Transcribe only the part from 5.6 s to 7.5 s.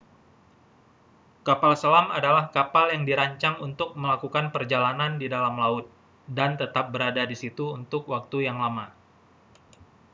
laut dan tetap berada di